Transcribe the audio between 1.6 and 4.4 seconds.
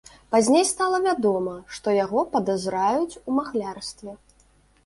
што яго падазраюць у махлярстве.